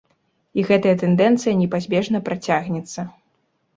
[0.61, 3.01] І гэтая тэндэнцыя непазбежна працягнецца.